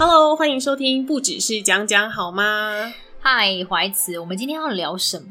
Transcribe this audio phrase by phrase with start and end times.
[0.00, 2.94] Hello，欢迎收听，不只是讲讲好吗？
[3.18, 5.26] 嗨，怀慈，我们今天要聊什么？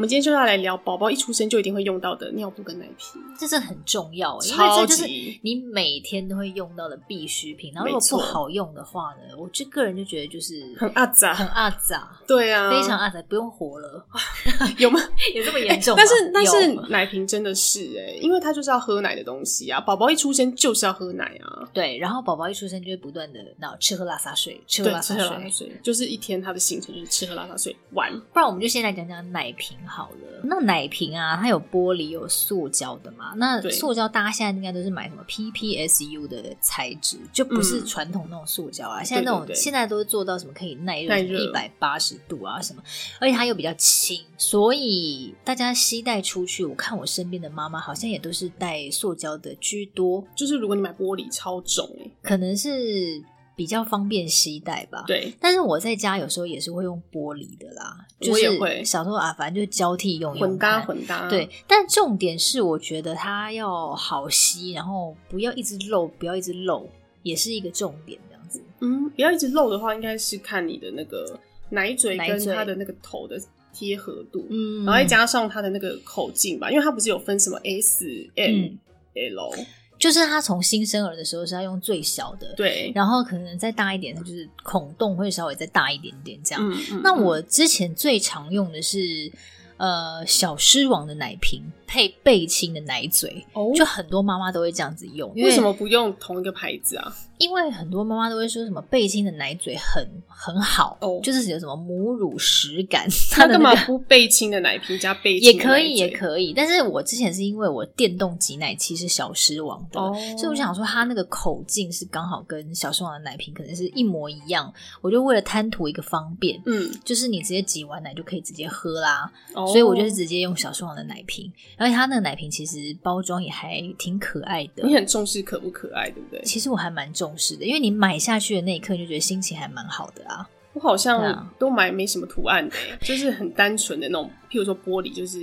[0.00, 5.06] 我们今天就要来聊宝宝一出生就一定会用到的尿布跟奶瓶，这是很重要，因为这就是
[5.42, 7.70] 你每天都会用到的必需品。
[7.74, 12.18] 然后如果不好用的话呢，我这个人就觉得就是很阿杂，很阿杂。
[12.26, 14.02] 对啊，非常阿杂，不用活了，
[14.78, 14.98] 有吗？
[15.36, 15.94] 有这么严重？
[15.98, 19.78] 但是但是奶瓶真的是哎，因为它就是要喝奶的东西啊。
[19.82, 21.68] 宝宝一出生就是要喝奶啊。
[21.74, 25.14] 对，然后宝宝一出生就会不断的那吃喝拉撒睡，吃喝拉撒
[25.50, 28.10] 睡，就是一天他的行程就是吃喝拉撒睡玩。
[28.32, 29.76] 不然我们就先来讲讲奶瓶。
[29.90, 33.32] 好了，那奶瓶啊，它有玻璃，有塑胶的嘛？
[33.36, 39.02] 那塑胶大家现在应该都是买什么 PPSU 的材质，就不是传统那种塑胶啊。
[39.02, 42.82] 嗯、现在那种现在都是做到什么可以耐热一百八十度啊什么，
[43.18, 50.24] 而且它又比较轻，所以大家携带出去，我看我身边的妈妈好像也都是带塑胶的居多。
[50.36, 51.88] 就是如果你买玻璃超重，
[52.22, 53.22] 可能是。
[53.60, 55.30] 比较方便携带吧，对。
[55.38, 57.94] 但是我在家有时候也是会用玻璃的啦，
[58.30, 58.82] 我也会。
[58.82, 61.28] 小时候啊，反正就交替用，用，混搭混搭。
[61.28, 66.88] 对，但重点是我觉得它要好吸，然后不要一直漏，不要一直漏，
[67.22, 68.18] 也是一个重点。
[68.30, 73.38] 这样子，嗯，不要一直漏的话，应该是看你的那个奶嘴跟它的那个头的
[73.74, 78.70] 贴合度，嗯，然后再加上它的那个口径吧，因为它不是有分什么 S、M、
[79.12, 79.52] L。
[80.00, 86.68] 就是他从新生儿的时候是要用最小的，对，然后可能再大一点，就是孔洞会稍微再大一点点这样。
[86.68, 87.00] 嗯嗯。
[87.04, 89.30] 那我之前最常用的是
[89.76, 95.30] 呃小狮王的奶瓶配贝亲的奶嘴，哦，就很多妈妈都会这样子用。
[95.34, 97.14] 为什么不用同一个牌子啊？
[97.40, 103.08] 因为很多妈妈都会说什么贝亲的奶嘴很很好，哦，就是有什么母乳实感。
[103.32, 106.52] 他干嘛不贝亲的奶瓶加贝亲也可以，也可以。
[106.54, 114.70] 但是我之前是因为我电动挤奶器是小狮王的，哦，所以我想说它那个口径是刚好跟小狮王的奶瓶可能是一模一样。
[115.00, 121.50] 我就为了贪图一个方便，嗯，就是你直接挤完奶就可以直接喝啦，哦，所以我就是直接用小狮王的奶瓶。
[121.78, 124.86] 而且它那个奶瓶其实包装也还挺可爱的。
[124.86, 126.42] 你很重视可不可爱，对不对？
[126.44, 127.29] 其实我还蛮重。
[127.36, 130.48] 是的，因为你买下去的那一刻就觉得心情还蛮好的啊。
[130.72, 135.40] 我好像都买没什么图案的，就是很单纯的那种，譬如说玻璃就是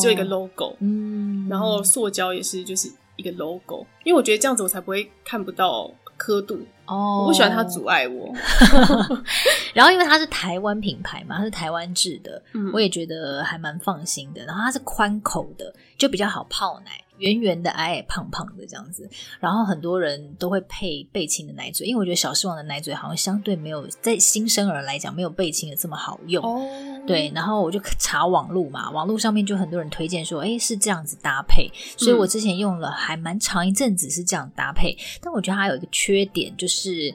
[0.00, 5.90] 只有一个 logo，嗯，然后塑胶也是就是一个 logo，因为我觉得这样子我才不会看不到
[6.20, 8.30] 刻度哦，我不喜欢它阻碍我。
[9.72, 14.44] 然后因为它是台湾品牌嘛，它是台湾制的，嗯，我也觉得还蛮放心的。
[14.44, 16.90] 然后它是宽口的，就比较好泡奶。
[17.20, 19.06] 圆圆的、矮矮胖胖的这样子，
[19.40, 26.42] 然后很多人都会配贝亲的奶嘴，因为我觉得小狮王的奶嘴好像相对没有在新生儿来讲没有贝亲的这么好用。
[26.42, 37.14] 哦，对，然后我就查网路嘛，网路上面就很多人推荐说，哎，是这样子搭配，所以我之前用了还蛮长一阵子是这样搭配，但我觉得它有一个缺点就是。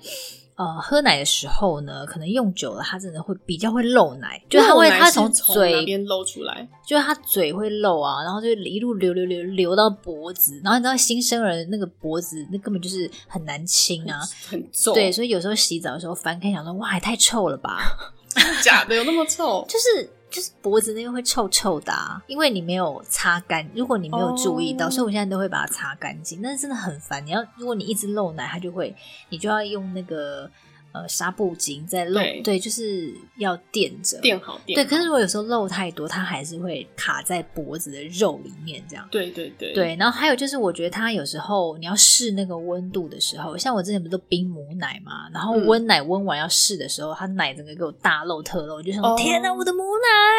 [0.57, 18.13] 呃，喝奶的时候呢，可能用久了，它真的会比较会漏奶，就它会它从嘴边漏出来，就是它嘴会漏啊，然后就一路流流流流到脖子，然后你知道新生儿那个脖子那根本就是很难清啊，很重，对，所以有时候洗澡的时候翻开想说，哇，也太臭了吧，
[18.63, 19.65] 假的有那么臭？
[19.67, 20.09] 就是。
[20.27, 23.65] 就是脖子那个会臭臭的啊，因为你没有擦干。
[23.73, 24.93] 如果你没有注意到，oh.
[24.93, 26.41] 所以我现在都会把它擦干净。
[26.41, 28.93] 但是真的很烦，你要如果你一直漏奶，它就会，
[29.29, 30.51] 你就要用那个。
[30.95, 34.83] 呃，纱布巾在漏，对，对，就是要垫着，垫好，垫好。
[34.83, 39.05] 对，可是如果有时候漏太多，它还是会卡在脖子的肉里面，这样。
[39.11, 39.73] 对对对。
[39.73, 49.83] 对，然后还有就是，我觉得它有时候你要试那个温度的时候，像我之前不是都冰母奶嘛，然后温奶温完要试的时候，它奶整个给我大漏特漏，我就想天哪，我的母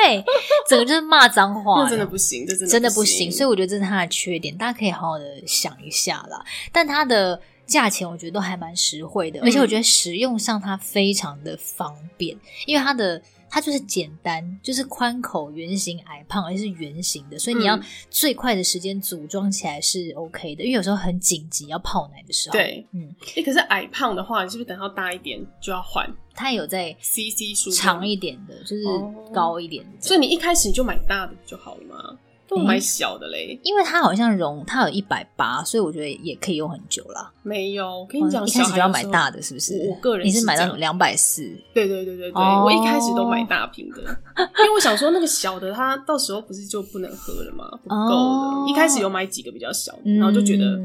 [0.06, 0.24] 奶，
[0.66, 3.30] 整个就是骂脏话，那真的不行，这真的真的不行。
[3.30, 6.42] 所以我觉得这是它的缺点，大家可以好好的想一下啦。
[6.72, 7.38] 但它的。
[7.66, 17.78] 价钱我觉得都还蛮实惠的，而且我觉得使用上它非常的方便，嗯、因为它的它就是简单，就是宽口、圆形、矮胖，而且是圆形的，所以你要
[18.10, 20.62] 最快的时间组装起来是 OK 的。
[20.62, 26.08] 因为有时候很紧急要泡奶的时候，对，嗯，哎、欸，可是矮胖的话，你是不是等到大一点就要换？
[26.34, 28.84] 它有在 CC 数长一点的，就是
[29.32, 32.18] 高一点的，所以你一开始你就买大的就好了嘛。
[32.48, 37.32] 都买小的嘞，因为它好像容它有一百八，所以我觉得也可以用很久啦。
[37.42, 39.88] 没有，我跟你讲，一开始就要买大的，是不是？
[39.88, 41.42] 我个人你是买到两百四？
[41.74, 47.68] 对对对对对，我一开始都买大瓶的，因为我想说那个小的它到时候不是就不能喝了吗？
[47.82, 48.66] 不够了。
[48.68, 50.78] 一开始有买几个比较小的，然后就觉得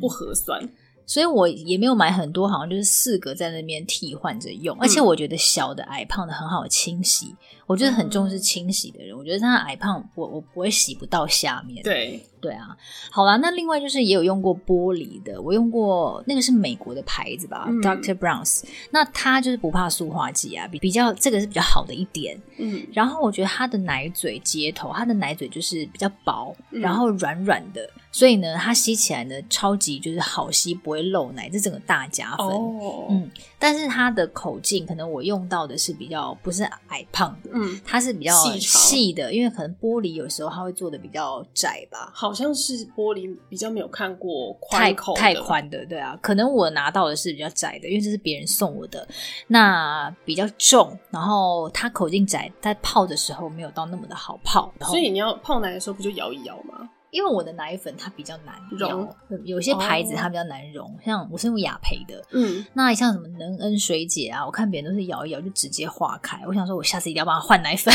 [0.00, 0.60] 不合算。
[1.06, 4.76] 所以我也没有买很多，好像就是四个在那边替换着用。
[4.78, 7.34] 而且我觉得小的矮胖的很好清洗，
[7.70, 11.80] 我就是很重视清洗的人，我觉得他矮胖我我不会洗不到下面。
[11.84, 12.26] 对。
[12.40, 12.74] 对啊，
[13.10, 18.14] 好啦，那另外就是也有用过玻璃的，我用过那个是美国的牌子吧，嗯，Dr.
[18.14, 22.40] Brown's，那它就是不怕塑化剂啊，比比较这个是比较好的一点。
[22.56, 27.86] 嗯，然后我觉得它的奶嘴接头，它的奶嘴就是比较薄，嗯，然后软软的。
[28.10, 32.46] 所以呢，它吸起来呢，超级就是好吸，不会漏奶，这整个大加分。
[32.46, 33.10] Oh.
[33.10, 42.10] 嗯，但是它的口径，可能我用到的是比较不是矮胖的，嗯，它是比较细的，因为可能玻璃有时候它会做的比较窄吧。
[42.14, 49.06] 好像是玻璃比较没有看过宽口太太宽的，对啊，可能我拿到的是比较窄的，因为这是别人送我的，
[49.46, 54.72] 那比较重，然后它口径窄，在泡的时候没有到那么的好泡。
[54.80, 56.88] 所以你要泡奶的时候不就摇一摇吗？
[57.10, 59.08] 因为我的奶粉它比较难溶，
[59.44, 66.40] 有些牌子它比较难溶，哦、像我是用雅培的，嗯，那像什么能恩水解啊，我看别人都是摇一摇就直接化开。
[66.46, 67.92] 我想说，我下次一定要帮他换奶粉，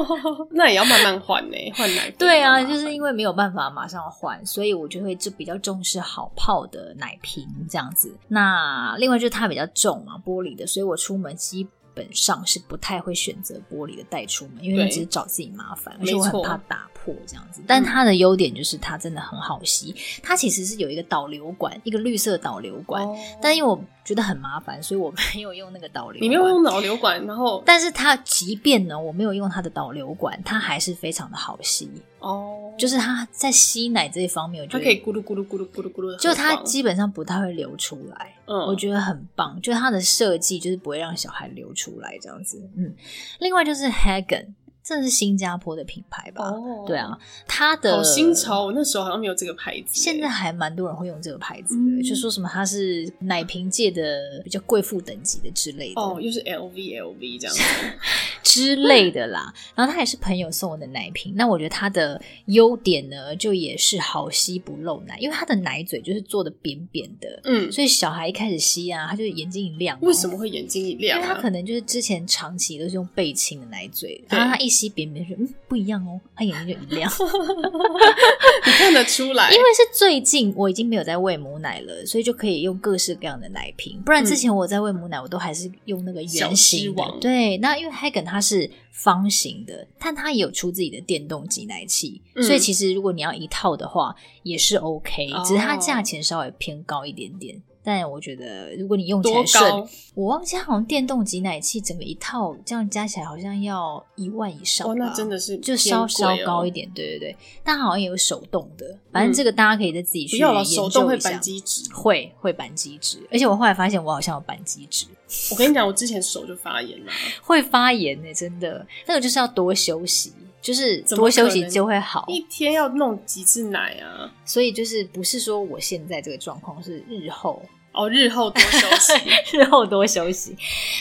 [0.52, 2.14] 那也要慢慢换呢，换奶粉。
[2.18, 8.14] 对啊，就是因为没有办法马上换，所以我就会就比较重视好泡的奶瓶这样子。
[8.28, 11.66] 那另外就是它比较重嘛，玻璃的，所以我出门基
[11.98, 17.60] 本上是不太会选择玻璃的带出门，因为那只是找自己麻烦，而且我很怕打破这样子。
[17.66, 19.92] 但它的优点就是它真的很好吸，
[20.22, 26.22] 它其实是有一个导流管，一个绿色导流管，哦、但因为我觉得很麻烦， 所以我没有用那个导流管。
[26.22, 31.90] 你没有用导流管，然后，但是它即便呢，我没有用它的导流管，它还是非常的好吸
[32.20, 32.72] 哦。
[32.78, 38.34] 就是它在吸奶这一方面，我觉得它可以咕噜咕噜咕噜咕噜咕噜，就它基本上不太会流出来。
[38.46, 42.66] 嗯，我觉得很棒，就它的设计就是不会让小孩流出来这样子。
[42.76, 42.94] 嗯，
[43.40, 44.54] 另外就是 Hagen。
[44.88, 49.88] 这是新加坡的品牌吧？Oh, 对啊，它的好新潮，我那时候好像没有这个牌子。
[49.92, 56.00] 现在还蛮多人会用这个牌子的，嗯、就说什么它是奶瓶界的比较贵妇等级的之类的。
[56.00, 57.62] 哦，又是 LV LV 这样子
[58.48, 59.52] 之类的啦。
[59.74, 61.34] 然后它也是朋友送我的奶瓶。
[61.36, 67.40] 那我觉得它的优点呢，就也是好吸不漏奶，因为它的奶嘴就是做的扁扁的。
[67.44, 69.98] 嗯，所以小孩一开始吸啊，他就眼睛一亮。
[70.00, 71.22] 为什么会眼睛一亮、啊？
[71.22, 74.78] 因为他可能就是之前长期都是用贝亲的奶嘴，然后他一。
[74.78, 77.10] 吸扁扁说，嗯，不一样哦，他眼睛就一亮，
[78.64, 79.50] 你看得出来。
[79.50, 84.00] 因为是最近我已经没有在喂母奶了，所以就可以用各式各样的奶瓶。
[84.04, 87.02] 不然之前我在喂母奶，我都还是用那个圆形的。
[87.20, 94.14] 对，那因为 Hagen 它是方形的，但它也有出自己的电动挤奶器，嗯、所以其实如果你要一套的话
[94.44, 97.60] 也是 OK，只是它价钱稍微偏高一点点。
[97.88, 104.92] 但我觉得，如果你用起来顺，我忘记好像电动挤奶器整个一套这样加起来好像要一万以上吧。
[104.92, 107.36] 哦，那真的是就稍稍高一点，对对对。
[107.64, 110.82] 但好像也有手动的，反正这个大家可以再自己去研究一下。
[110.82, 115.06] 手动会扳机指，会会扳机指，而且我后来发现我好像有扳机指。
[115.50, 117.12] 我跟你讲，我之前手就发炎了，
[117.42, 118.86] 会发炎呢、欸，真的。
[119.06, 120.34] 那个就是要多休息。
[120.60, 124.30] 就是多休息就会好，一天要弄几次奶啊？
[124.44, 127.62] 所以就是不是说我现在这个状况，是日后
[127.92, 129.12] 哦，日后多休息，
[129.56, 130.56] 日后多休息。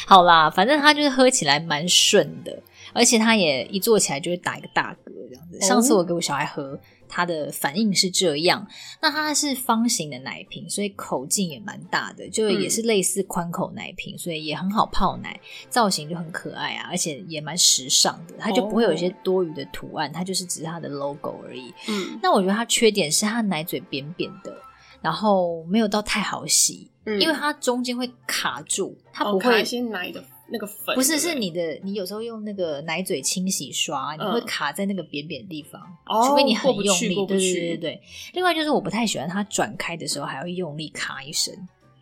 [0.06, 2.62] 好啦，反正它就是喝起来蛮顺的，
[2.94, 5.60] 而且它也一坐起来就会打一个大嗝这样子。
[5.62, 6.80] 上次我给我小孩喝。
[7.10, 8.68] 它的反应是这样，
[9.02, 21.74] 那它是方形的奶瓶，所以口径也蛮大的，就也是类似宽口奶瓶，嗯、所以也很好泡奶，造型就很可爱啊，而且也蛮时尚的，它就不会有一些多余的图案，它就是只是它的 logo 而已。
[21.88, 24.54] 嗯，那我觉得它缺点是它奶嘴扁扁的，
[25.02, 29.64] 然后没有到太好洗，嗯、因为它中间会卡住，它不会。
[29.64, 30.24] 先奶的。
[30.50, 37.16] 那个粉不是，是你的，你有时候用那个奶嘴清洗刷，你会卡在那个扁扁的地方，嗯、除非你很用力。
[37.26, 38.02] 对对对对。
[38.32, 41.54] 另外就是我不太喜欢它转开的时候还要用力卡一声，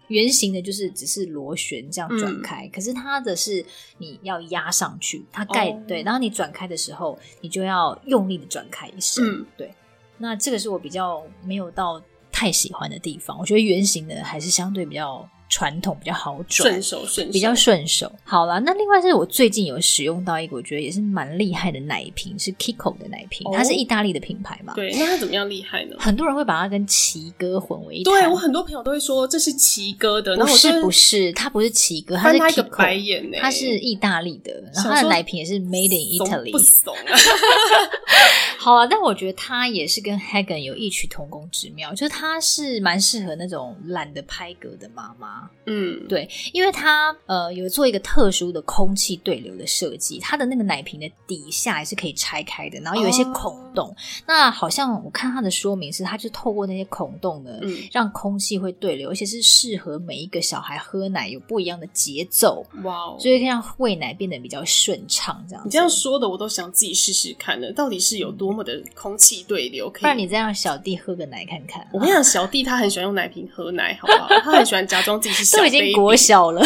[0.09, 3.65] 圆形的就是只是螺旋这样转开，嗯、可是它的是
[3.97, 9.73] 你要压上去，它盖、哦、对，然后你转开的时候你就要用力的转开一声，嗯、对。
[10.19, 11.99] 那这个是我比较没有到
[12.35, 15.25] 太喜欢的地方，我觉得圆形的还是相对比较。
[15.47, 18.11] 传统比较好转，顺手顺手比较顺手。
[18.23, 24.73] 好了，那另外是我最近有使用到一个，我觉得也是蛮厉害的奶瓶，是 Kiko 的奶瓶，哦、它是意大利的品牌嘛？
[24.73, 25.95] 对，那它怎么样厉害呢？
[25.99, 28.11] 很多人会把它跟奇哥混为一谈。
[28.11, 36.51] 对，我很多朋友都会说这是奇哥的，不是不是，它不是奇哥，它是 Kiko，白眼它是意大利的，然后它的奶瓶也是 Made in Italy。
[36.51, 37.13] 不怂啊！
[38.65, 45.47] 好啊，但我觉得他也是跟 Hagen 有异曲同工之妙，就是他是蛮适合那种懒得拍嗝的妈妈。
[45.67, 53.89] 嗯，对，因为他呃有做一个特殊的空气对流的设计，它的那个奶瓶的底下也是可以拆开的，然后有一些孔洞。
[53.89, 53.95] 哦、
[54.25, 62.65] 那好像我看它的说明是，它就透过那些孔洞呢，嗯、让空气会对流，而且是适合每一个小孩喝奶有不一样的节奏。
[62.83, 65.45] 哇哦，所以可以让喂奶变得比较顺畅。
[65.47, 69.89] 这样，你这样说的，我都想自己试试看了，到底是有多么的空气对流？
[69.89, 71.81] 可以，不然你再让小弟喝个奶看看。
[71.83, 74.27] 啊、我跟你讲，小弟他很喜欢用奶瓶喝奶，好不好？
[74.41, 76.63] 他很喜欢假装自己是小， 都已经国小了。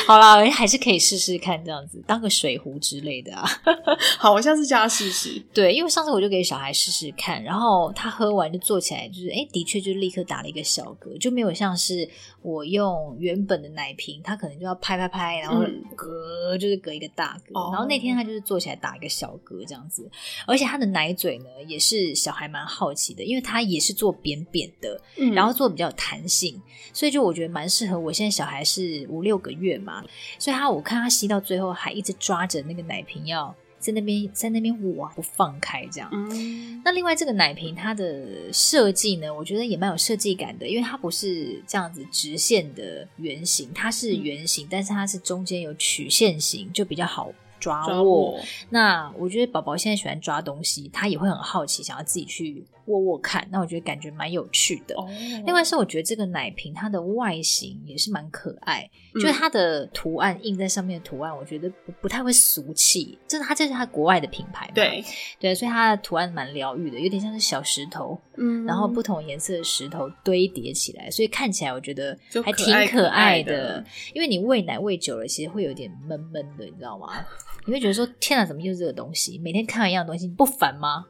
[0.06, 3.44] 好啦，还是可以试试看这样子，当个水壶之类的啊。
[4.18, 5.40] 好，我下次叫他试试。
[5.54, 12.08] 对，因为上次我就给小孩试试看，然后他喝完就坐起来，就是哎，的确就立刻打了一个小嗝，就没有像是
[12.42, 15.62] 我用原本的奶瓶，他可能就要拍拍拍，然后
[15.96, 17.58] 嗝就是嗝一个大嗝。
[17.58, 20.10] 哦、然后那天他就是坐起来打一个小嗝这样子，
[20.46, 26.60] 而且他的奶嘴呢也是小孩蛮好奇的，因为他也是做扁扁的，嗯、然后做比较有弹性，
[26.92, 27.98] 所以就我觉得蛮适合。
[27.98, 29.99] 我现在小孩是五六个月嘛。
[30.38, 36.08] 所以他，我看他吸到最后还一直抓着那个奶瓶，要在那边在那边捂啊不放开这样。
[36.12, 36.80] 嗯。
[36.84, 47.88] 那另外这个奶瓶它的设计呢，我觉得也蛮有设计感的，因为它不是这样子直线的圆形，它是圆形，嗯、但是它是中间有曲线型，就比较好抓握。
[47.88, 48.40] 抓握。
[48.70, 52.66] 那我觉得宝宝现在喜欢抓东西，他也会很好奇，想要自己去。
[52.86, 54.96] 握握看，那我觉得感觉蛮有趣的。
[54.96, 55.08] Oh.
[55.46, 63.16] 另外是我觉得这个奶瓶它的外形也是蛮可爱，嗯、就是它的图案印在上面的图案，我觉得不不太会俗气。
[63.28, 65.04] 这是它这是它国外的品牌嘛，对
[65.38, 73.52] 对，所以它的图案蛮疗愈的，有点像是小石头，嗯，然后不同颜色的石头堆叠起来，所以看起来我觉得还挺可爱的。
[73.52, 77.24] 爱的因为你喂奶喂久了，其实会有点闷闷的，你知道吗？
[77.66, 79.38] 你会觉得说天哪，怎么又是这个东西？
[79.38, 81.04] 每天看一样东西，你不烦吗？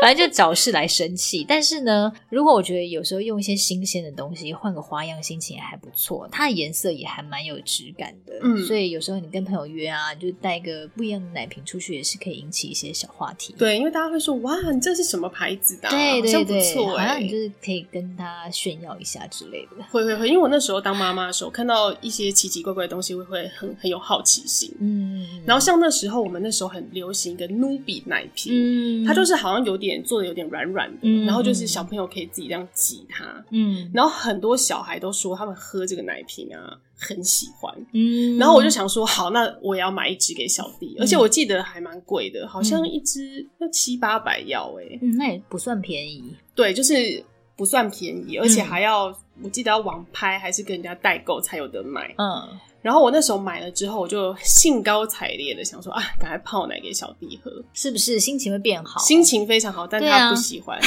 [0.00, 1.44] 反正就找事来生气。
[1.46, 6.28] 但是呢，如果我觉得有时候用一些新鲜的东西，换个花样，心情也还不错。
[6.30, 13.54] 它的颜色也还蛮有质感的，嗯，所以有时候你跟朋友约啊，就带个不一样的奶瓶出去，也是可以引起一些小话题。
[13.58, 15.88] 对，因为大家会说哇，你这是什么牌子的？
[15.88, 19.82] 对对对，好像不错欸，好像你就是可以跟他炫耀一下之类的。
[19.90, 24.72] 会会会，因为我那时候当妈妈的时候，看到一些奇奇怪怪的东西，会会很很有好奇心。
[24.80, 47.22] 嗯，然后像那时候我们那时候很流行一个努比奶瓶，嗯，它就是好像有点做的有点软软的，嗯、然后就是小朋友可以自己这样挤它，嗯，然后很多小孩都说他们喝这个奶瓶啊很喜欢，嗯，然后我就想说好，那我也要买一支给小弟，嗯、而且我记得还蛮贵的，好像一支要七八百要哎、欸，嗯，那也不算便宜，对，就是
[47.56, 52.48] 不算便宜，而且还要、嗯、我记得要网拍还是跟人家代购才有得买，嗯。
[52.84, 59.00] 然后我那时候买了之后，我就兴高采烈的想说啊，赶快泡奶给小弟喝，是不是心情会变好？
[59.00, 60.84] 心情非常好，但他不喜欢，啊、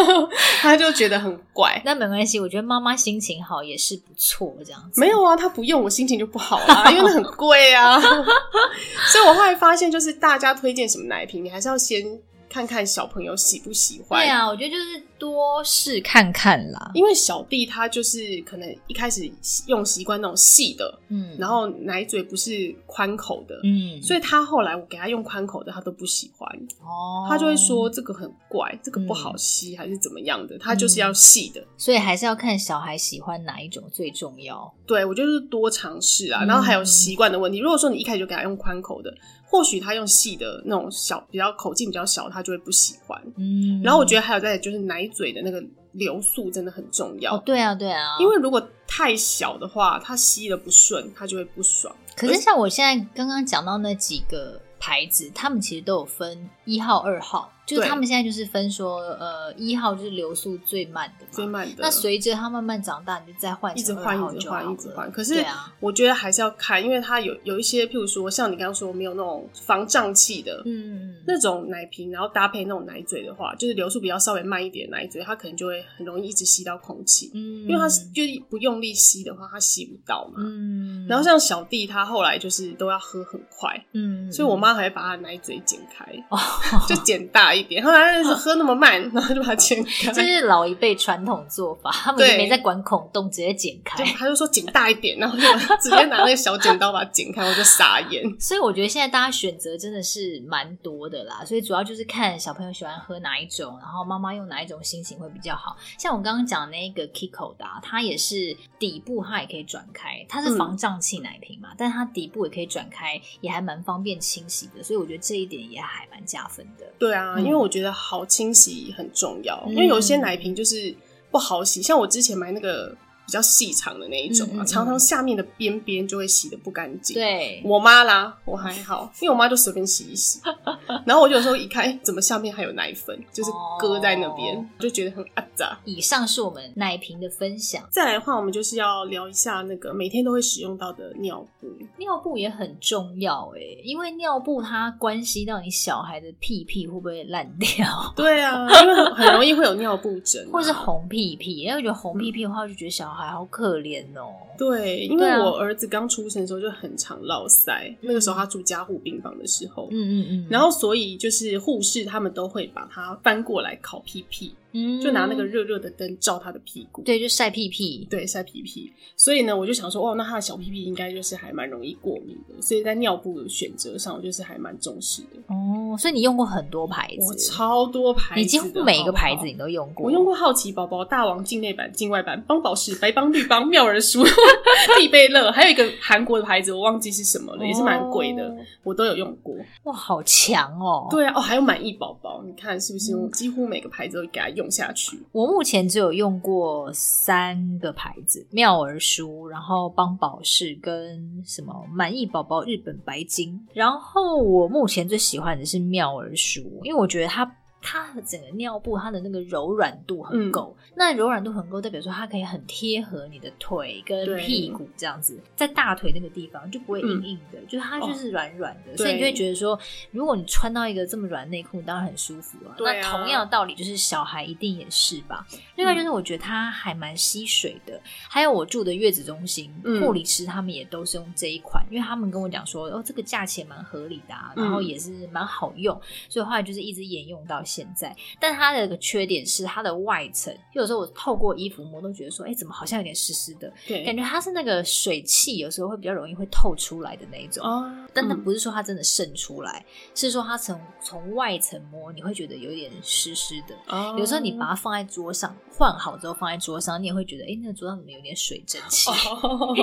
[0.62, 1.82] 他就觉得很怪。
[1.84, 4.98] 那没关系，我觉得妈妈心情好也是不错，这样子。
[4.98, 8.00] 没有啊，他不用，我心情就不好啊， 因为那很贵啊。
[9.12, 12.18] 所以我后来发现，就是大家推荐什么奶瓶，你还是要先。
[12.56, 14.18] 看看小朋友喜不喜欢。
[14.18, 16.90] 对啊，我觉得就是多试看看啦。
[16.94, 19.30] 因为小弟他就是可能一开始
[19.66, 26.50] 用习惯那种细的，嗯，然后奶嘴不是宽口的，嗯，所以他后来我给他用宽口的，他都不喜欢。
[26.80, 30.56] 哦，他就会说这个很怪，这个不好吸，还是怎么样的？
[30.56, 34.74] 他就是要细的，所以还是要看小孩喜欢哪一种最重要。
[34.86, 37.58] 对，我就是多尝试啊，然后还有习惯的问题。
[37.58, 39.14] 如果说你一开始就给他用宽口的。
[39.48, 43.20] 或许他用细的那种小，比较口径比较小，他就会不喜欢。
[43.36, 45.62] 嗯，然后我觉得还有在就是奶嘴的那个
[45.92, 47.36] 流速真的很重要。
[47.36, 51.94] 哦，对啊，对啊，因为如果太小的话，他吸的不顺，他就会不爽。
[52.16, 57.50] 可是像我现在刚刚讲到那几个牌子，他们其实都有分一号、二号。
[57.66, 61.74] 就是他们现在就是分说，呃，一号就是流速最慢的，最慢的。
[61.78, 65.10] 那随着他慢慢长大，你就再换，一直换，一直换，一直换。
[65.10, 65.44] 可是，
[65.80, 81.04] 我觉得还是要看，因为它有有一些，譬如说，像你刚刚说没有那种防胀气的，嗯，那种奶瓶，然后搭配那种奶嘴的话，就是流速比较稍微慢一点的奶嘴，它可能就会很容易一直吸到空气，嗯，因为它是就不用力吸的话，它吸不到嘛，嗯。
[81.08, 86.38] 然后像小弟他后来就是都要喝很快，嗯，所以我妈还会把他奶嘴剪开，哦，
[86.86, 87.55] 就剪大。
[87.56, 90.12] 一点，后来喝那么慢， 然后就把它剪开。
[90.12, 94.02] 这是老一辈传统做法，他们就没在管孔洞，直接剪开。
[94.04, 95.44] 他就说剪大一点，然后就
[95.78, 98.24] 直接拿那个小剪刀把它剪开，我就傻眼。
[98.40, 105.76] 所以我觉得现在大家选择真的是蛮多的啦，所以主要就是看小朋友喜欢喝哪一种，然后妈妈用哪一种心情会比较好。
[105.96, 114.56] 像我刚刚讲那个 Kiko 的，啊它也是底部它也可以转开，它是防胀气奶瓶嘛，嗯、但它底部也可以转开，也还蛮方便清洗。
[114.56, 116.86] 洗的，所以我觉得这一点也还蛮加分的。
[116.98, 120.94] 对啊，嗯、因为我觉得好清洗很重要，嗯、因为有些奶瓶就是
[121.30, 122.94] 不好洗，像我之前买那个。
[123.26, 127.14] 比较细长的那一种啊，嗯嗯，常常下面的边边就会洗的不干净。
[127.14, 130.40] 对，我妈啦，我还好，因为我妈就随便洗一洗。
[131.04, 135.76] 然后我有时候一看，哎、欸，怎么下面还有奶粉，就是搁在那边，哦、就觉得很阿杂。
[135.84, 137.82] 以上是我们奶瓶的分享。
[137.90, 141.66] 再来的话，我们就是要聊一下那个每天都会使用到的尿布。
[141.98, 147.86] 尿布也很重要哎，因为尿布它关系到你小孩的屁屁会不会烂掉。
[148.14, 151.56] 对啊，因为很容易会有尿布疹、啊，或者是红屁屁。
[151.56, 153.15] 因为我觉得红屁屁的话，就觉得小孩。
[153.16, 154.32] 还好可怜哦。
[154.58, 164.54] 对，因为我儿子刚出生的时候就很常落塞，那个时候他住加护病房的时候，嗯嗯嗯，然后所以就是护士他们都会把他翻过来烤屁屁。
[165.02, 168.92] 就拿那个热热的灯照他的屁股，对，就晒屁屁，对，晒屁屁。
[169.16, 172.60] 所以呢，我就想说，哦，那他的小屁屁应该就是还蛮容易过敏的。
[172.60, 175.38] 所以在尿布的选择上，我就是还蛮重视的。
[175.48, 180.06] 哦，所以你用过很多牌子，我超多牌子，你几乎每一个牌子你都用过。
[180.06, 184.22] 我用过好奇宝宝、大王境内版、境外版、邦宝适、白邦、绿邦、妙儿舒、
[184.98, 189.54] 必贝乐，还有一个韩国的牌子，我忘记是什么了，哦、也是蛮贵的，我都有用过。
[189.84, 191.06] 哇，好强哦！
[191.10, 193.16] 对啊，哦，还有满意宝宝，你看是不是？
[193.16, 195.18] 我几乎每个牌子都给他用下去。
[195.32, 203.60] 我目前只有用过三个牌子：妙儿舒，然后帮宝适跟什么满意宝宝日本白金。
[203.72, 207.56] 然后我目前最喜欢的是妙儿舒，因为我觉得它。
[207.86, 210.76] 它的整个尿布，它的那个柔软度很够。
[210.76, 219.78] 嗯、那柔软度很够，代表说它可以很贴合你的腿跟屁股这样子，在大腿那个地方就不会硬硬的，嗯、就它就是软软的，哦、所以你就会觉得说，
[220.10, 222.74] 如果你穿到一个这么软内裤，当然很舒服啊。
[222.74, 225.46] 啊，那同样的道理就是小孩一定也是吧。
[225.76, 235.96] 另外就是我觉得它还蛮吸水的，还有我住的月子中心护、嗯、理师他们也都是用这一款，因为他们跟我讲说，哦，这个价钱蛮合理的，啊，然后也是蛮好用，
[236.28, 237.62] 所以后来就是一直沿用到。
[237.76, 243.70] 现在，但它的一个缺点是它的外层，有时候我透过衣服摸都觉得说，哎、欸，怎么好像有点湿湿的？
[243.86, 247.62] 对，感觉它是那个水汽，有时候会比较容易会透出来的那一种。
[247.66, 253.76] 哦，但它不是说它真的渗出来，嗯、是说它从从外层摸，你会觉得有点湿湿的。
[253.88, 259.10] 哦，有时候你把它放在桌上，换好之后放在桌上，你也会觉得，哎、欸，那个桌上怎么有点水蒸气？
[259.10, 259.74] 哦、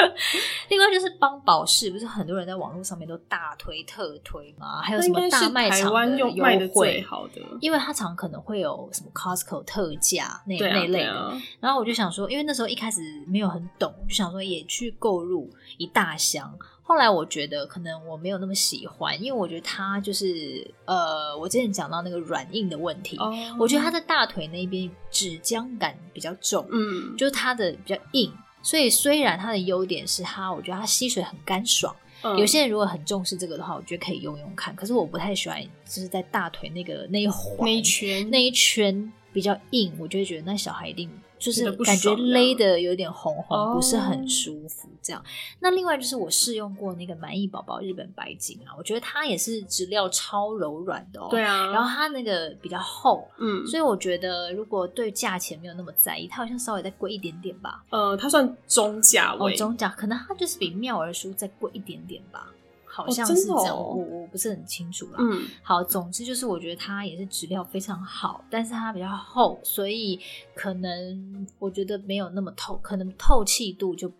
[0.70, 4.80] 另外就是帮宝适，不是很多人在网络上面都大推特推吗？
[4.80, 6.30] 还有什么大卖场的优
[6.68, 7.02] 惠？
[7.02, 7.41] 好的。
[7.60, 16.56] 因为它常可能会有什么 Costco 特价那那类的，然后我就想说，因为那时候一开始没有很懂，就想说也去购入一大箱。
[16.84, 28.30] 后来我觉得可能我没有那么喜欢，因为我觉得它就是呃，我之前讲到那个软硬的问题，哦、我觉得它的大腿那边纸浆感比较重，嗯，就是它的比较硬，
[28.62, 31.94] 所以虽然它的优点是它，我觉得它吸水很干爽。
[32.22, 34.74] 嗯、有些人如果很重视这个的话，我觉得可以用用看。
[34.74, 41.10] 可是我不太喜欢，就是在大腿那个那一环那一圈那一圈比较硬，我就会觉得那小孩一定。
[41.42, 44.88] 就是感觉勒的有点红红，不是很舒服。
[45.02, 45.24] 这样，哦、
[45.58, 51.26] 那另外就是我试用过那个满意宝宝日本白金啊，我觉得它也是质料超柔软的哦。
[51.28, 57.82] 对啊，然后它那个比较厚，嗯，所以我觉得如果对价钱没有那么在意，它好像稍微再贵一点点吧。
[57.90, 62.48] 呃，它算中价位，哦，中价，可能它就是比妙儿舒再贵一点点吧。
[62.94, 65.16] 好像是这样，我我不是很清楚啦。
[65.18, 70.20] 嗯，好，总之就是我觉得它也是质料非常好，但是它比较厚，所以
[70.54, 74.12] 可能我觉得没有那么透，可能透气度就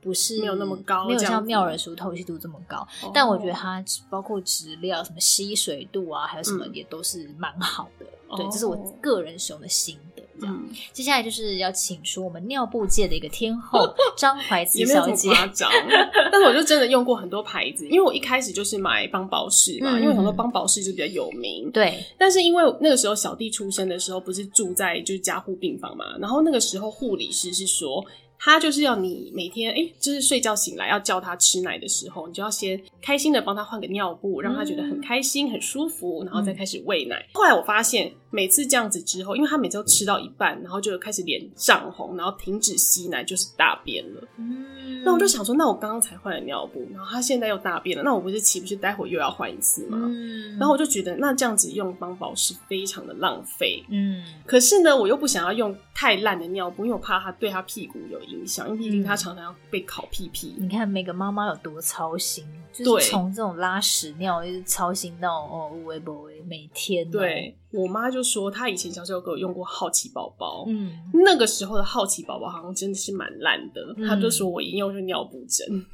[0.00, 2.86] 不是没有那么高，没有像妙儿舒透气度这么高。
[3.02, 8.06] 哦、但我觉得它包括质料、什么吸水度啊，还有什么也都是蛮好的。
[8.30, 9.98] 嗯、对，这是我个人使用的心
[10.40, 10.48] 得。
[10.48, 15.28] 嗯，接下来就是要请出我们尿布界的一个天后 张怀慈小姐。
[15.30, 15.70] 夸张，
[16.32, 21.70] 但是我就真的用过很多牌子，因为我一开始就是买邦宝适嘛，嗯、因为很多邦宝适就比较有名。
[21.70, 28.04] 对，但是因为那个时候小弟出生的时候不是住在就是加护病房嘛，然后那个时候护理师是说。
[28.42, 37.16] 他就是要你每天，哎、欸，就是睡觉醒来要叫他吃奶的时候，你就要先开心的帮他换个尿布，让他觉得很开心、很舒服，然后再开始喂奶。
[37.16, 44.22] 嗯、后来我发现，每次这样子之后，因为他每次都吃到一半，然后就开始脸涨红，然后停止吸奶，就是大便了。
[44.36, 49.98] 嗯，那我就想说，那我刚刚才换了尿布，然后他现在又大便了，那我不是岂不是待会又要换一次吗？
[50.02, 53.84] 嗯，然后我就觉得，那这样子用邦宝适非常的浪费。
[53.88, 60.54] 嗯，可是呢，我又不想要用太烂的尿布，因为我怕他对他屁股有影响，因为毕竟他常常要被烤屁屁。
[60.58, 67.56] 嗯、你看每个妈妈有多操心，就是从这种拉屎尿一直操心到哦，微博每天、喔、对。
[67.72, 75.86] 我妈就说，她以前小时候给我用过好奇宝宝，嗯，那个时候的好奇宝宝好像真的是蛮烂的，她、嗯、就说我一用就尿布疹，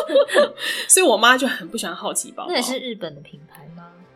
[0.88, 2.50] 所以我妈就很不喜欢好奇宝宝。
[2.50, 3.63] 那也是日本的品牌吗？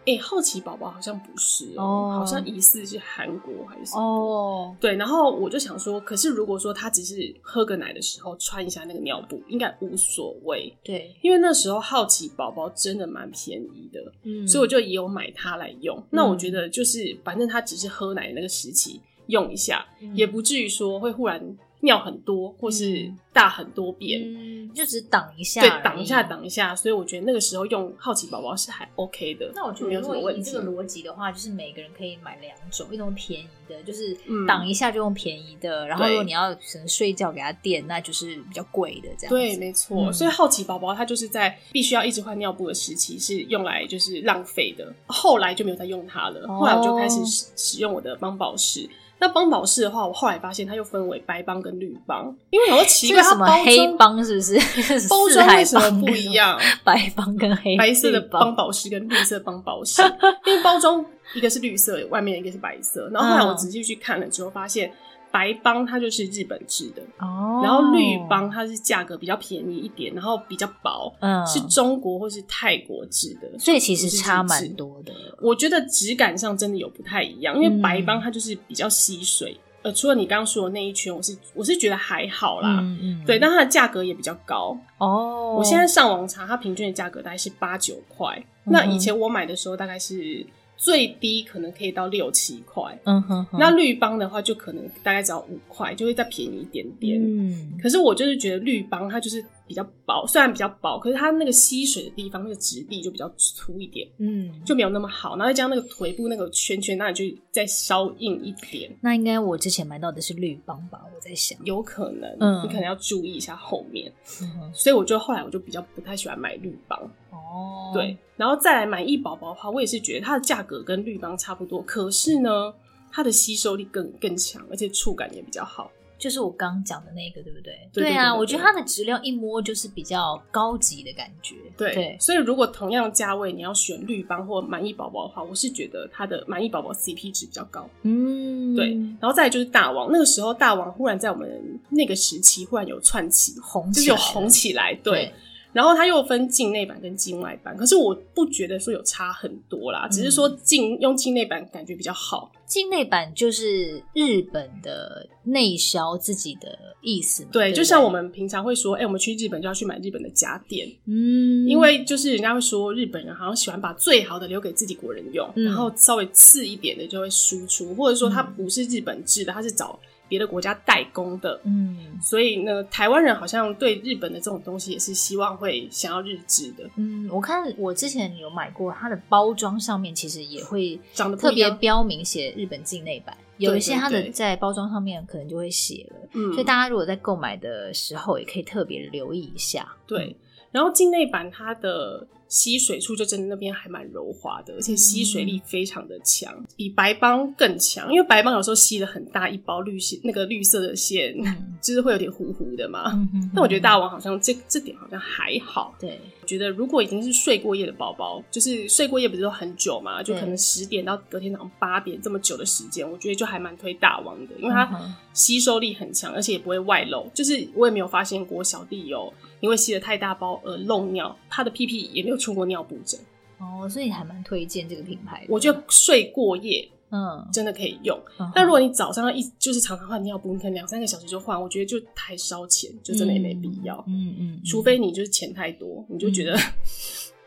[0.09, 2.19] 哎、欸，好奇宝宝好像不是哦、喔，oh.
[2.21, 3.95] 好像疑似是韩国还是？
[3.95, 4.81] 哦，oh.
[4.81, 10.75] 对，然后我就想说，可是如果说他只是喝个奶的时候穿一下那个尿布，应该无所谓。
[10.83, 15.95] 对，因为那时候好奇宝宝真的蛮便宜的，嗯，所以我就也有买它来用。
[15.99, 21.39] 嗯、那我觉得就是，反正他只是喝奶的那个时期用一下，嗯、也不至于说会忽然。
[21.81, 26.75] 尿很多，或是大很多遍，嗯、就只挡一下，对，挡一下，挡一下。
[26.75, 29.53] 所以我觉得那个时候用好奇宝宝是还 OK 的。
[29.55, 35.85] 那我觉得，如果以这个逻辑的话，就是每个人可以买两种，一种便宜的，就是挡一下就用便宜的。
[35.85, 39.31] 嗯、然后如果你要可能睡觉给他垫，那就是比较贵的这样。
[39.31, 40.07] 对，没错。
[40.07, 44.93] 嗯、所以好奇宝宝它就是在必须要一直换尿布的时期是用来就是浪费的。
[45.07, 48.89] 后来就没有再用它了，后来我就开始使使用我的邦宝适。
[49.21, 54.55] 那帮宝适的话，我后来发现它又分为白帮跟绿帮，因为有个奇怪，它包装黑帮是不是？
[55.09, 56.59] 包装为什么不一样？
[56.85, 60.03] 白帮跟黑白色的帮宝适跟绿色帮宝适，
[60.47, 61.05] 因为包装
[61.35, 63.09] 一个是绿色，外面一个是白色。
[63.13, 64.93] 然后后来我仔细去看了之后，发现。
[65.31, 67.03] 白帮它就是日本制的。
[67.19, 75.13] 哦，然后绿邦它是价格比较便宜一点，然后比较薄，嗯，是中国或是泰国制的，所以其实差蛮多的。
[75.41, 84.79] 我觉得质感上真的有不太一样，因为白帮它就是比较吸水，呃，除了你刚刚说的那一圈，我是我是觉得还好啦，嗯嗯，对，但它的价格也比较高。
[84.99, 85.57] 哦。
[85.59, 90.47] 我现在上网查，它平均的价格大概是八九块，那以前我买的时候大概是。
[90.79, 97.21] 最低可能可以到六七块，嗯哼，哼，那绿邦的话就可能大概只要五块，就会再便宜一点点。
[97.21, 105.37] 嗯，可是我就是觉得绿邦它就是比较薄，虽然比较薄，可是它那个吸水的地方那个质地就比较粗一点，嗯，就没有那么好。
[105.37, 108.91] 然后再加上那个腿部那个圈圈，那你就再稍硬一点。
[109.03, 111.01] 那应该我之前买到的是绿邦吧？
[111.15, 114.11] 我在想，有可能，嗯，你可能要注意一下后面。
[114.41, 116.99] 嗯，所以我就后来我就比较不太喜欢买绿邦。
[117.31, 122.73] 哦，对，然后再来买易宝宝的话，我也是觉得它的价格跟绿邦差不多，可是呢，
[123.13, 127.89] 它的吸收力更更强，而且触感也比较好，就是我刚讲的那个，对不对？
[127.93, 131.55] 对，对，对，对，对啊，我觉得它的质量一摸就是比较高级的感觉。
[131.77, 137.89] 对，对，所以如果同样价位你要选绿邦或满意宝宝的话，我是觉得它的满意宝宝 CP 值比较高。
[138.03, 145.33] 嗯，对，然后再来就是大王，那个时候大王忽然在我们那个时期忽然有窜起，红起来，就是有红起来，对。
[145.73, 152.51] 对然后它又分境内版跟境外版，可是我不觉得说有差很多啦，只是说境用境内版感觉比较好。
[152.67, 169.99] 境内版就是日本的内销自己的意思嘛，对，对对，就像我们平常会说，哎、欸，我们去日本就要去买日本的家电，嗯，因为就是人家会说日本人好像喜欢把最好的留给自己国人用，嗯、然后稍微次一点的就会输出，或者说它不是日本制的，它是找。
[170.29, 176.89] 别的国家代工的，嗯，所以呢，台湾人好像对日本的这种东西也是希望会想要日制的。
[176.97, 189.89] 嗯，我看我之前有买过，它的包装上面其实也会长得特别标明写日本境内版，有一些它的在包装上面可能就会写了，嗯，所以大家如果在购买的时候也可以特别留意一下。
[190.07, 190.37] 对，
[190.71, 192.27] 然后境内版它的。
[192.51, 198.11] 吸水处就真的那边还蛮柔滑的，而且吸水力非常的强，嗯、比白邦更强。
[198.11, 203.13] 因为白邦有时候吸了很大一包绿线，那个绿色的线，嗯、 就是会有点糊糊的嘛。
[203.55, 205.95] 但、我觉得大王好像这这点好像还好。
[206.01, 217.31] 对，我觉得如果已经是睡过夜的宝宝，就是睡过夜不是都很久嘛，就可能十点到隔天早上八点这么久的时间，我觉得就还蛮推大王的，因为它吸收力很强，而且也不会外漏。
[217.35, 219.31] 就是我也没有发现过小弟有。
[219.61, 223.19] 因为吸了太大包而漏尿，他的屁屁也没有出过尿布疹
[223.59, 225.47] 哦，所以还蛮推荐这个品牌的。
[225.49, 228.17] 我觉得睡过夜，嗯，真的可以用。
[228.39, 233.97] 嗯、但如果你早上要一就是常常换尿布，你可能两三个小时就换，我觉得就太烧钱，就真的也没必要。
[234.07, 236.61] 嗯嗯，嗯嗯，除非你就是钱太多，你就觉得、嗯、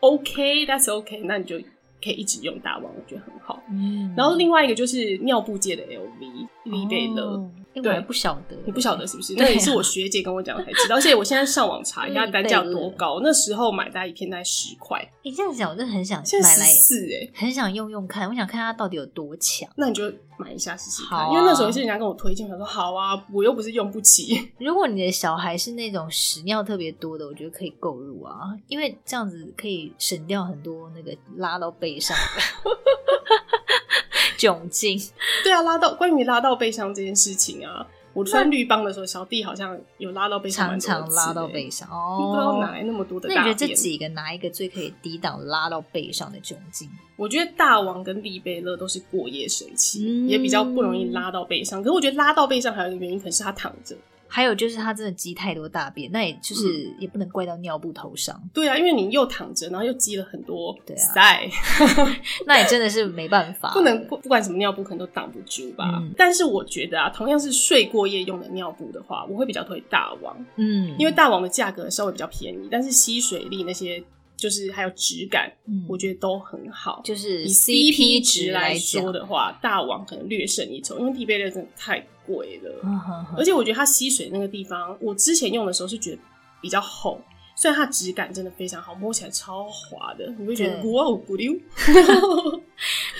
[0.00, 1.58] OK，that's OK，那你就
[2.04, 3.62] 可以一直用大王，我觉得很好。
[3.70, 7.50] 嗯，然后另外一个就是尿布界的 LV，Libre 了。
[7.80, 9.34] 对，我还不晓得，你不晓得是不是？
[9.36, 10.96] 那也是我学姐跟我讲才知道。
[10.96, 15.00] 而且我现在上网查一下单价有多高，那时候买大概一片大概十块。
[15.22, 19.68] 你这样讲，我真的很想买来试哎，很想用用看，我想看它到底有多强。
[19.76, 24.50] 那你就买一下试试看，因为那时候是人家跟我推荐，我说好啊，我又不是用不起。
[24.58, 32.70] 如果你的小孩是那种屎尿特别多的，我觉得可以购入啊，因为这样子可以省掉很多那个拉到背上的
[34.42, 35.00] 窘境。
[35.44, 37.86] 对啊，拉到关于拉到背上这件事情啊。
[38.14, 43.26] 我穿绿帮的时候，小弟好像有拉到背上，常常拉到背上哦，不知道哪来那么多的。
[43.30, 46.90] 那你觉得这几个哪一个最可以抵挡拉到背上的窘境？
[47.16, 51.82] 我觉得大王跟利贝勒都是过夜神器，嗯，也比较不容易拉到背上。
[51.82, 53.96] 可是我觉得拉到背上还有一个原因，可能是他躺着。
[54.34, 58.34] 还有就是他真的积太多大便，那也就是也不能怪到尿布头上。
[58.42, 61.36] 嗯、对啊，因为你又躺着，然后又积了很多对啊，
[62.46, 65.98] 那也真的是没办法，不能不管什么尿布可能都挡不住吧。
[66.00, 74.02] 嗯、但是我觉得啊，同样是睡过夜用的尿布的话，我会比较推大王，嗯，因为大王的价格稍微比较便宜，但是吸水力那些。
[74.42, 77.00] 就是还有质感，嗯，我觉得都很好。
[77.04, 82.80] 就是以 CP 值来说的话，大王可能略胜一筹，因为蒂贝勒真的太贵了。
[83.38, 86.18] 而且我觉得它吸水那个地方，我之前用的时候是觉得
[86.60, 87.20] 比较厚。
[87.54, 91.54] 虽然它质感真的非常好，摸起来超滑的，你会觉得哇哦，咕溜。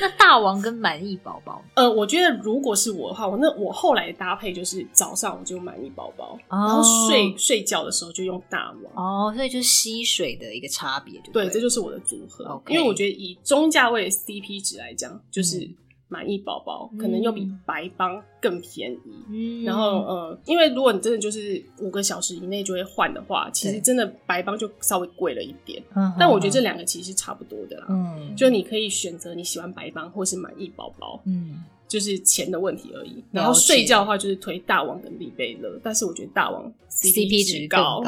[0.00, 9.28] 那大王跟满意宝宝，呃，我觉得如果是我的话，我那我后来的搭配就是早上我就满意宝宝，哦，然后睡睡觉的时候就用大王。
[9.30, 12.60] 哦，所以就是吸水的一个差别，对，这就是我的组合。
[12.68, 15.70] 因为我觉得以中价位 CP 值来讲，就是。
[16.12, 18.98] 嗯满意宝宝可能又比白帮更便宜，
[19.30, 31.64] 嗯，然后呃，因为如果你真的就是五个小时以内就会换的话，其实真的白帮就稍微贵了一点，嗯，但我觉得这两个其实是差不多的啦，嗯，就你可以选择你喜欢白帮或是满意宝宝，嗯。
[31.92, 33.22] 就是钱的问题而已。
[33.30, 38.02] 然后睡觉的话，就是推大王跟利贝勒，但是我觉得大王 CP 值高。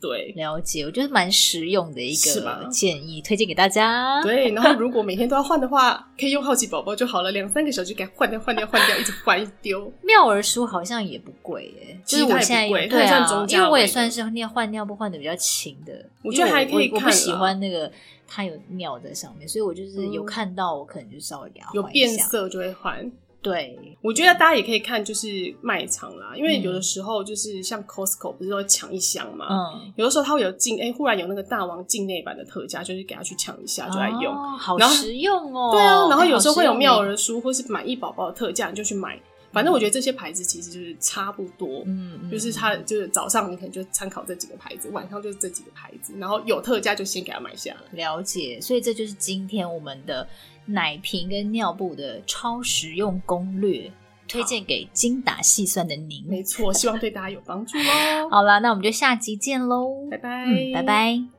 [0.00, 4.22] 对，了解，我觉得蛮实用的一个建议，推荐给大家。
[4.22, 9.92] 对，然后如果每天都要换的话，可以用好奇宝宝就好了，两三个小时给它换掉、换掉、换掉，一直换一丢。
[10.02, 17.00] 妙儿书好像也不贵耶，就是我现在对啊，因为我也算是尿换尿布换的比较勤的，我觉得还可以看。
[17.02, 17.90] 我不喜欢那个
[18.26, 23.10] 它有尿在上面，所以我就是有看到，我可能就稍微给它有变色就会换。
[23.46, 35.70] 对，我觉得大家也可以看，就是卖场啦，因为有的时候就是像 Costco 不是会抢一箱嘛，嗯，有的时候它会有境，哎、欸，忽然有那个大王境内版的特价，就是给他去抢一下就来用，哦，好实用哦。
[35.70, 39.16] 对啊，然后有时候会有妙儿书或是满意宝宝的特价，你就去买。
[39.52, 47.80] 反正我觉得这些牌子其实就是差不多，嗯，就是它就是早上你可能就参考这几个牌子，晚上就是这几个牌子，然后有特价就先给它买下来。
[47.92, 50.28] 了解，所以这就是今天我们的
[50.66, 53.90] 奶瓶跟尿布的超实用攻略，
[54.28, 56.24] 推荐给精打细算的您。
[56.26, 58.28] 没错，希望对大家有帮助哦。
[58.30, 61.35] 好了，那我们就下集见喽，拜拜，嗯，拜拜。